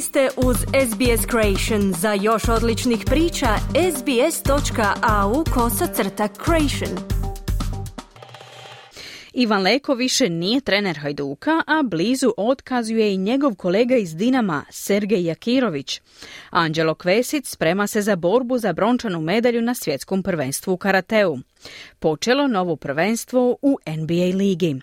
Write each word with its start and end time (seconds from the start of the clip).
Ste 0.00 0.28
uz 0.36 0.56
SBS 0.56 1.26
Creation. 1.30 1.92
Za 1.92 2.12
još 2.12 2.48
odličnih 2.48 3.04
priča, 3.06 3.46
sbs.au 3.96 5.44
kosacrta 5.54 6.28
creation. 6.44 6.98
Ivan 9.32 9.62
Leko 9.62 9.94
više 9.94 10.28
nije 10.28 10.60
trener 10.60 10.98
Hajduka, 10.98 11.62
a 11.66 11.82
blizu 11.82 12.32
otkazuje 12.36 13.14
i 13.14 13.16
njegov 13.16 13.54
kolega 13.54 13.96
iz 13.96 14.16
Dinama, 14.16 14.64
Sergej 14.70 15.24
Jakirović. 15.24 16.00
Anđelo 16.50 16.94
Kvesic 16.94 17.50
sprema 17.50 17.86
se 17.86 18.02
za 18.02 18.16
borbu 18.16 18.58
za 18.58 18.72
brončanu 18.72 19.20
medalju 19.20 19.62
na 19.62 19.74
svjetskom 19.74 20.22
prvenstvu 20.22 20.72
u 20.72 20.76
karateu. 20.76 21.38
Počelo 21.98 22.46
novo 22.46 22.76
prvenstvo 22.76 23.56
u 23.62 23.78
NBA 23.86 24.36
ligi. 24.36 24.80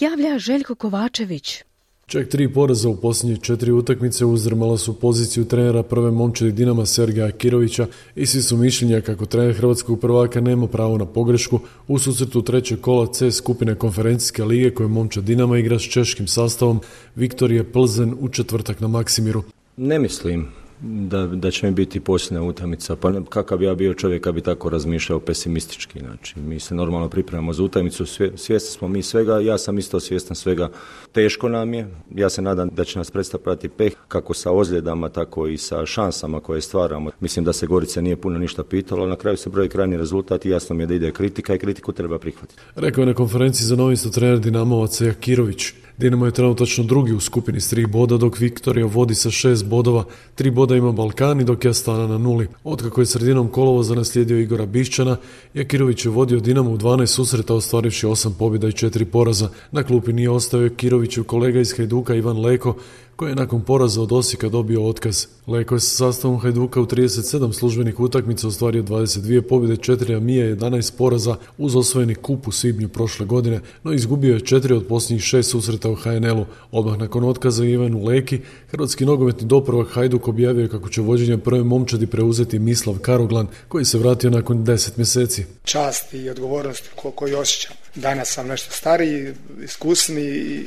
Javlja 0.00 0.38
Željko 0.38 0.74
Kovačević. 0.74 1.67
Čak 2.08 2.28
tri 2.28 2.52
poraza 2.52 2.88
u 2.88 2.96
posljednje 2.96 3.36
četiri 3.36 3.72
utakmice 3.72 4.24
uzdrmala 4.24 4.78
su 4.78 4.94
poziciju 5.00 5.44
trenera 5.44 5.82
prve 5.82 6.10
momčadi 6.10 6.52
Dinama 6.52 6.86
Sergeja 6.86 7.30
Kirovića 7.30 7.86
i 8.16 8.26
svi 8.26 8.42
su 8.42 8.56
mišljenja 8.56 9.00
kako 9.00 9.26
trener 9.26 9.54
hrvatskog 9.54 10.00
prvaka 10.00 10.40
nema 10.40 10.66
pravo 10.66 10.98
na 10.98 11.06
pogrešku 11.06 11.60
u 11.88 11.98
susretu 11.98 12.42
trećeg 12.42 12.80
kola 12.80 13.12
C 13.12 13.32
skupine 13.32 13.74
konferencijske 13.74 14.44
lige 14.44 14.70
koje 14.70 14.88
momčad 14.88 15.24
Dinama 15.24 15.58
igra 15.58 15.78
s 15.78 15.82
češkim 15.82 16.26
sastavom 16.26 16.80
Viktorije 17.16 17.72
Plzen 17.72 18.14
u 18.20 18.28
četvrtak 18.28 18.80
na 18.80 18.88
Maksimiru. 18.88 19.42
Ne 19.76 19.98
mislim 19.98 20.48
da, 20.80 21.26
da 21.26 21.50
će 21.50 21.66
mi 21.66 21.72
biti 21.72 22.00
posljedna 22.00 22.42
utakmica. 22.42 22.96
Pa 22.96 23.12
kakav 23.28 23.58
bi 23.58 23.64
ja 23.64 23.74
bio 23.74 23.94
čovjek 23.94 24.24
kad 24.24 24.34
bi 24.34 24.40
tako 24.40 24.68
razmišljao 24.68 25.20
pesimistički. 25.20 25.98
Znači, 25.98 26.40
mi 26.40 26.60
se 26.60 26.74
normalno 26.74 27.08
pripremamo 27.08 27.52
za 27.52 27.62
utakmicu, 27.62 28.06
svjesni 28.36 28.60
smo 28.60 28.88
mi 28.88 29.02
svega, 29.02 29.38
ja 29.40 29.58
sam 29.58 29.78
isto 29.78 30.00
svjestan 30.00 30.36
svega. 30.36 30.68
Teško 31.12 31.48
nam 31.48 31.74
je, 31.74 31.88
ja 32.14 32.30
se 32.30 32.42
nadam 32.42 32.68
da 32.72 32.84
će 32.84 32.98
nas 32.98 33.10
predstavljati 33.10 33.68
peh, 33.68 33.92
kako 34.08 34.34
sa 34.34 34.50
ozljedama, 34.50 35.08
tako 35.08 35.46
i 35.46 35.58
sa 35.58 35.86
šansama 35.86 36.40
koje 36.40 36.60
stvaramo. 36.60 37.10
Mislim 37.20 37.44
da 37.44 37.52
se 37.52 37.66
Gorica 37.66 38.00
nije 38.00 38.16
puno 38.16 38.38
ništa 38.38 38.64
pitalo, 38.64 39.06
na 39.06 39.16
kraju 39.16 39.36
se 39.36 39.50
broji 39.50 39.68
krajnji 39.68 39.96
rezultat 39.96 40.46
i 40.46 40.50
jasno 40.50 40.76
mi 40.76 40.82
je 40.82 40.86
da 40.86 40.94
ide 40.94 41.12
kritika 41.12 41.54
i 41.54 41.58
kritiku 41.58 41.92
treba 41.92 42.18
prihvatiti. 42.18 42.60
Rekao 42.74 43.02
je 43.02 43.06
na 43.06 43.14
konferenciji 43.14 43.66
za 43.66 43.76
novisto 43.76 44.08
trener 44.08 44.38
Dinamovaca 44.38 45.04
Jakirović. 45.04 45.72
Dinamo 45.98 46.26
je 46.26 46.32
trenutačno 46.32 46.84
drugi 46.84 47.12
u 47.12 47.20
skupini 47.20 47.60
s 47.60 47.68
tri 47.70 47.86
boda, 47.86 48.16
dok 48.16 48.38
Viktorija 48.38 48.86
vodi 48.86 49.14
sa 49.14 49.30
šest 49.30 49.64
bodova. 49.64 50.04
Tri 50.34 50.50
boda 50.50 50.76
ima 50.76 50.92
Balkani, 50.92 51.44
dok 51.44 51.64
je 51.64 51.70
Astana 51.70 52.06
na 52.06 52.18
nuli. 52.18 52.48
Otkako 52.64 53.00
je 53.00 53.06
sredinom 53.06 53.48
kolovoza 53.48 53.94
naslijedio 53.94 54.38
Igora 54.38 54.66
Bišćana, 54.66 55.16
Jakirović 55.54 56.04
je 56.04 56.10
vodio 56.10 56.40
Dinamo 56.40 56.70
u 56.70 56.78
12 56.78 57.06
susreta, 57.06 57.54
ostvarivši 57.54 58.06
osam 58.06 58.36
pobjeda 58.38 58.68
i 58.68 58.72
četiri 58.72 59.04
poraza. 59.04 59.48
Na 59.72 59.82
klupi 59.82 60.12
nije 60.12 60.30
ostao 60.30 60.62
Jakiroviću 60.62 61.24
kolega 61.24 61.60
iz 61.60 61.76
Hajduka 61.76 62.14
Ivan 62.14 62.40
Leko, 62.40 62.74
koji 63.18 63.30
je 63.30 63.34
nakon 63.34 63.60
poraza 63.60 64.02
od 64.02 64.12
Osijeka 64.12 64.48
dobio 64.48 64.86
otkaz. 64.86 65.26
Leko 65.46 65.74
je 65.74 65.80
sa 65.80 65.96
sastavom 65.96 66.38
Hajduka 66.38 66.80
u 66.80 66.86
37 66.86 67.52
službenih 67.52 68.00
utakmica 68.00 68.48
ostvario 68.48 68.82
22 68.82 69.40
pobjede, 69.40 69.76
4 69.76 70.16
amije, 70.16 70.56
11 70.56 70.96
poraza 70.98 71.36
uz 71.58 71.76
osvojeni 71.76 72.14
kup 72.14 72.48
u 72.48 72.52
svibnju 72.52 72.88
prošle 72.88 73.26
godine, 73.26 73.60
no 73.82 73.92
izgubio 73.92 74.34
je 74.34 74.40
četiri 74.40 74.74
od 74.74 74.86
posljednjih 74.86 75.22
šest 75.22 75.50
susreta 75.50 75.90
u 75.90 75.94
HNL-u. 75.94 76.46
Odmah 76.70 76.98
nakon 76.98 77.24
otkaza 77.24 77.64
Ivanu 77.64 78.04
Leki, 78.04 78.40
hrvatski 78.70 79.06
nogometni 79.06 79.46
dopravak 79.46 79.88
Hajduk 79.88 80.28
objavio 80.28 80.68
kako 80.68 80.88
će 80.88 81.00
vođenje 81.00 81.38
prve 81.38 81.62
momčadi 81.62 82.06
preuzeti 82.06 82.58
Mislav 82.58 82.98
Karoglan, 82.98 83.46
koji 83.68 83.84
se 83.84 83.98
vratio 83.98 84.30
nakon 84.30 84.64
10 84.64 84.90
mjeseci. 84.96 85.44
Čast 85.64 86.14
i 86.14 86.30
odgovornost 86.30 86.90
koju 87.14 87.38
osjećam. 87.38 87.76
Danas 87.94 88.32
sam 88.32 88.48
nešto 88.48 88.72
stariji, 88.72 89.34
iskusni 89.64 90.22
i, 90.22 90.62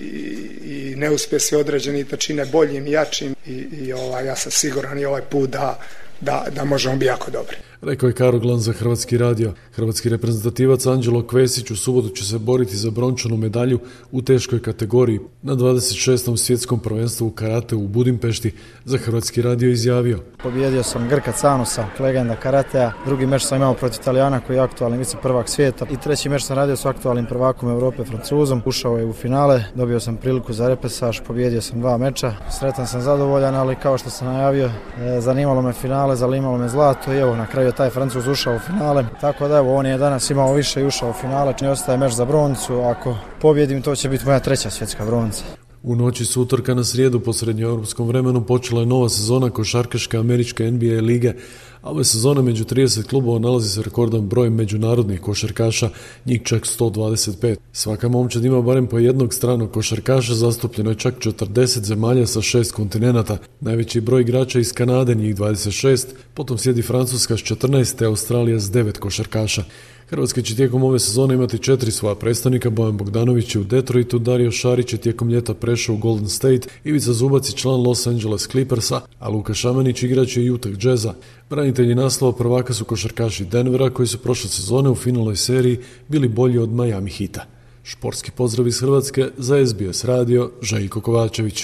i 0.64 0.96
neuspjesi 0.96 1.56
određeni 1.56 2.04
to 2.04 2.18
čine 2.18 2.46
boljim 2.46 2.88
jačim 2.88 3.36
i, 3.46 3.52
i 3.54 3.94
ovaj, 3.94 4.26
ja 4.26 4.36
sam 4.36 4.52
siguran 4.52 5.00
i 5.00 5.06
ovaj 5.06 5.22
put 5.22 5.50
da, 5.50 5.80
da, 6.22 6.46
da 6.56 6.66
možemo 6.66 6.96
biti 6.96 7.06
jako 7.06 7.32
dobri 7.32 7.58
rekao 7.82 8.08
je 8.08 8.14
Karoglan 8.14 8.60
za 8.60 8.74
Hrvatski 8.74 9.18
radio. 9.18 9.54
Hrvatski 9.72 10.10
reprezentativac 10.10 10.86
Anđelo 10.86 11.28
Kvesić 11.28 11.72
u 11.72 11.76
subotu 11.76 12.10
će 12.10 12.26
se 12.26 12.38
boriti 12.38 12.76
za 12.76 12.92
brončanu 12.92 13.38
medalju 13.38 13.80
u 14.12 14.22
teškoj 14.22 14.62
kategoriji 14.62 15.20
na 15.42 15.56
26. 15.56 16.38
svjetskom 16.38 16.80
prvenstvu 16.80 17.28
u 17.28 17.32
karate 17.32 17.76
u 17.76 17.88
Budimpešti 17.88 18.54
za 18.86 18.98
Hrvatski 18.98 19.42
radio 19.42 19.70
izjavio. 19.70 20.20
Pobjedio 20.44 20.84
sam 20.84 21.10
Grka 21.10 21.32
Canusa, 21.32 21.86
legenda 22.00 22.36
karatea. 22.36 22.92
Drugi 23.06 23.26
meč 23.26 23.44
sam 23.44 23.58
imao 23.58 23.74
protiv 23.74 24.02
Italijana 24.02 24.40
koji 24.40 24.58
je 24.58 24.62
aktualni 24.62 24.98
vice 24.98 25.18
prvak 25.22 25.50
svijeta. 25.50 25.86
I 25.92 25.98
treći 25.98 26.30
meč 26.30 26.44
sam 26.44 26.56
radio 26.56 26.76
s 26.76 26.86
aktualnim 26.86 27.26
prvakom 27.26 27.70
Europe 27.70 28.04
Francuzom. 28.04 28.62
Ušao 28.66 28.98
je 28.98 29.06
u 29.06 29.14
finale, 29.14 29.64
dobio 29.76 30.00
sam 30.00 30.18
priliku 30.18 30.54
za 30.54 30.68
repesaž, 30.68 31.20
pobjedio 31.28 31.62
sam 31.62 31.80
dva 31.80 31.98
meča. 31.98 32.34
Sretan 32.60 32.88
sam 32.88 33.02
zadovoljan, 33.02 33.56
ali 33.56 33.76
kao 33.76 33.98
što 33.98 34.10
sam 34.10 34.28
najavio, 34.28 34.66
e, 34.66 35.22
zanimalo 35.22 35.62
me 35.62 35.74
finale, 35.74 36.11
zanimalo 36.16 36.58
me 36.58 36.70
zlato 36.70 37.14
i 37.14 37.18
evo 37.18 37.36
na 37.36 37.48
kraju 37.48 37.72
taj 37.72 37.90
Francuz 37.90 38.28
ušao 38.28 38.56
u 38.56 38.60
finale. 38.60 39.06
Tako 39.22 39.48
da 39.48 39.58
evo, 39.58 39.76
on 39.76 39.86
je 39.86 39.98
danas 39.98 40.30
imao 40.30 40.54
više 40.54 40.82
i 40.82 40.86
ušao 40.86 41.10
u 41.10 41.14
finale. 41.14 41.54
Ne 41.62 41.70
ostaje 41.70 41.98
meč 41.98 42.14
za 42.14 42.26
broncu. 42.26 42.82
Ako 42.82 43.16
pobjedim, 43.42 43.82
to 43.82 43.96
će 43.96 44.10
biti 44.10 44.26
moja 44.26 44.40
treća 44.40 44.70
svjetska 44.70 45.06
bronca. 45.06 45.44
U 45.84 45.96
noći 45.96 46.26
s 46.26 46.38
utorka 46.38 46.74
na 46.74 46.84
srijedu 46.84 47.20
po 47.20 47.34
srednjoeuropskom 47.34 48.08
vremenu 48.08 48.46
počela 48.46 48.82
je 48.82 48.86
nova 48.86 49.10
sezona 49.10 49.50
košarkaške 49.50 50.18
američke 50.18 50.72
NBA 50.72 51.02
lige, 51.02 51.34
a 51.82 51.90
ove 51.90 52.04
sezone 52.04 52.42
među 52.42 52.66
30 52.66 53.08
klubova 53.08 53.40
nalazi 53.40 53.70
se 53.70 53.82
rekordan 53.82 54.22
broj 54.28 54.50
međunarodnih 54.50 55.22
košarkaša, 55.22 55.90
njih 56.26 56.42
čak 56.44 56.64
125. 56.64 57.56
Svaka 57.72 58.10
momčad 58.10 58.46
ima 58.46 58.62
barem 58.62 58.88
po 58.88 59.00
jednog 59.00 59.34
stranog 59.34 59.72
košarkaša, 59.72 60.34
zastupljeno 60.34 60.90
je 60.90 60.96
čak 60.96 61.16
40 61.20 61.84
zemalja 61.84 62.28
sa 62.28 62.42
šest 62.42 62.72
kontinenata. 62.72 63.38
Najveći 63.60 64.02
broj 64.02 64.22
igrača 64.22 64.60
iz 64.60 64.74
Kanade, 64.74 65.16
njih 65.16 65.36
26, 65.36 66.06
potom 66.34 66.58
slijedi 66.58 66.82
Francuska 66.82 67.38
s 67.38 67.40
14, 67.40 67.98
te 67.98 68.06
Australija 68.06 68.60
s 68.60 68.72
9 68.72 69.00
košarkaša. 69.00 69.64
Hrvatska 70.12 70.42
će 70.42 70.56
tijekom 70.56 70.84
ove 70.84 71.00
sezone 71.00 71.34
imati 71.34 71.58
četiri 71.58 71.92
svoja 71.92 72.16
predstavnika, 72.16 72.70
Bojan 72.70 72.98
Bogdanović 72.98 73.56
je 73.56 73.62
u 73.62 73.64
Detroitu, 73.64 74.20
Dario 74.20 74.52
Šarić 74.52 74.94
je 74.94 75.00
tijekom 75.00 75.30
ljeta 75.30 75.54
prešao 75.54 75.96
u 75.96 75.98
Golden 75.98 76.30
State, 76.30 76.68
Ivica 76.84 77.14
Zubac 77.14 77.50
je 77.50 77.54
član 77.54 77.82
Los 77.82 78.08
Angeles 78.08 78.48
Clippersa, 78.48 79.02
a 79.20 79.30
Luka 79.30 79.54
Šamanić 79.54 80.04
igrač 80.04 80.38
je 80.38 80.52
Utah 80.52 80.72
Jazza. 80.82 81.14
Branitelji 81.50 81.96
naslova 81.96 82.38
prvaka 82.38 82.74
su 82.74 82.86
košarkaši 82.86 83.46
Denvera 83.46 83.90
koji 83.90 84.08
su 84.08 84.18
prošle 84.18 84.50
sezone 84.50 84.90
u 84.90 84.96
finalnoj 84.96 85.36
seriji 85.36 85.80
bili 86.08 86.28
bolji 86.28 86.58
od 86.58 86.70
Miami 86.70 87.10
Hita. 87.10 87.46
Športski 87.84 88.32
pozdrav 88.32 88.68
iz 88.68 88.80
Hrvatske 88.80 89.30
za 89.38 89.66
SBS 89.66 90.04
radio 90.04 90.52
Željko 90.62 91.02
Kovačević. 91.02 91.64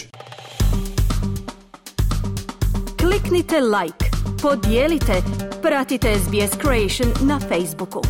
Kliknite 2.98 3.56
like, 3.60 4.06
podijelite, 4.42 5.24
pratite 5.62 6.08
SBS 6.16 6.58
Creation 6.58 7.28
na 7.28 7.40
Facebooku. 7.40 8.02